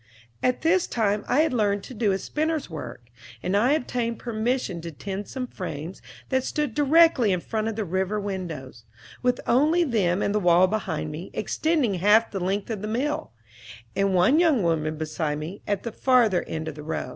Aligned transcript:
At 0.41 0.61
this 0.63 0.87
time 0.87 1.23
I 1.27 1.41
had 1.41 1.53
learned 1.53 1.83
to 1.83 1.93
do 1.93 2.11
a 2.11 2.17
spinner's 2.17 2.71
work, 2.71 3.05
and 3.43 3.55
I 3.55 3.73
obtained 3.73 4.17
permission 4.17 4.81
to 4.81 4.89
tend 4.91 5.27
some 5.27 5.45
frames 5.45 6.01
that 6.29 6.43
stood 6.43 6.73
directly 6.73 7.31
in 7.31 7.39
front 7.39 7.67
of 7.67 7.75
the 7.75 7.85
river 7.85 8.19
windows, 8.19 8.83
with 9.21 9.39
only 9.45 9.83
them 9.83 10.23
and 10.23 10.33
the 10.33 10.39
wall 10.39 10.65
behind 10.65 11.11
me, 11.11 11.29
extending 11.35 11.93
half 11.93 12.31
the 12.31 12.39
length 12.39 12.71
of 12.71 12.81
the 12.81 12.87
mill, 12.87 13.33
and 13.95 14.15
one 14.15 14.39
young 14.39 14.63
woman 14.63 14.97
beside 14.97 15.37
me, 15.37 15.61
at 15.67 15.83
the 15.83 15.91
farther 15.91 16.41
end 16.47 16.67
of 16.67 16.73
the 16.73 16.81
row. 16.81 17.09